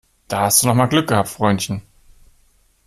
Da 0.27 0.39
hast 0.45 0.63
du 0.63 0.67
noch 0.67 0.73
mal 0.73 0.87
Glück 0.87 1.09
gehabt, 1.09 1.29
Freundchen! 1.29 1.83